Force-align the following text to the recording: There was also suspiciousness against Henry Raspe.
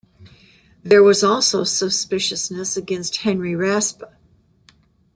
There 0.81 1.03
was 1.03 1.23
also 1.23 1.63
suspiciousness 1.63 2.75
against 2.75 3.17
Henry 3.17 3.55
Raspe. 3.55 4.03